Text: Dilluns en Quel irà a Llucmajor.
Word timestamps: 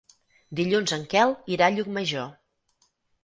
Dilluns 0.59 0.93
en 0.97 1.03
Quel 1.11 1.35
irà 1.55 1.67
a 1.71 1.75
Llucmajor. 1.75 2.27